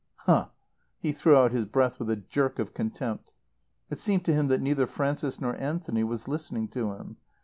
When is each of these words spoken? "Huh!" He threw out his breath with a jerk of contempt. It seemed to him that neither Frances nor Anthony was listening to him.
"Huh!" 0.15 0.47
He 0.97 1.11
threw 1.11 1.35
out 1.35 1.51
his 1.51 1.65
breath 1.65 1.99
with 1.99 2.09
a 2.09 2.15
jerk 2.15 2.57
of 2.57 2.73
contempt. 2.73 3.33
It 3.91 3.99
seemed 3.99 4.25
to 4.25 4.33
him 4.33 4.47
that 4.47 4.59
neither 4.59 4.87
Frances 4.87 5.39
nor 5.39 5.55
Anthony 5.57 6.03
was 6.03 6.27
listening 6.27 6.69
to 6.69 6.93
him. 6.93 7.17